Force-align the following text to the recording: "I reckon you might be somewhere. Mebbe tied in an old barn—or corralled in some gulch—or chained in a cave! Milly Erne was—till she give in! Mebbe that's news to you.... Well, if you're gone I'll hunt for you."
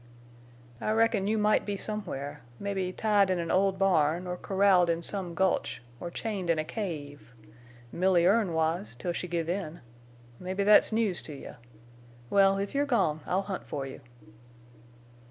"I 0.81 0.89
reckon 0.93 1.27
you 1.27 1.37
might 1.37 1.63
be 1.63 1.77
somewhere. 1.77 2.41
Mebbe 2.59 2.97
tied 2.97 3.29
in 3.29 3.37
an 3.37 3.51
old 3.51 3.77
barn—or 3.77 4.35
corralled 4.37 4.89
in 4.89 5.03
some 5.03 5.35
gulch—or 5.35 6.09
chained 6.09 6.49
in 6.49 6.57
a 6.57 6.63
cave! 6.63 7.35
Milly 7.91 8.25
Erne 8.25 8.55
was—till 8.55 9.11
she 9.13 9.27
give 9.27 9.47
in! 9.47 9.81
Mebbe 10.39 10.65
that's 10.65 10.91
news 10.91 11.21
to 11.21 11.35
you.... 11.35 11.53
Well, 12.31 12.57
if 12.57 12.73
you're 12.73 12.87
gone 12.87 13.19
I'll 13.27 13.43
hunt 13.43 13.67
for 13.67 13.85
you." 13.85 14.01